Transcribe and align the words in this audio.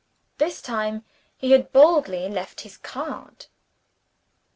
This 0.39 0.63
time 0.63 1.05
he 1.37 1.51
had 1.51 1.71
boldly 1.71 2.27
left 2.27 2.61
his 2.61 2.75
card. 2.75 3.45